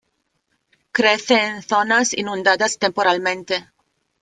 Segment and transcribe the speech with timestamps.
[0.97, 3.69] Crece en zonas inundadas temporalmente.